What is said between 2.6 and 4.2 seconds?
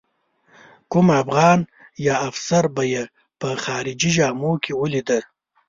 به یې په خارجي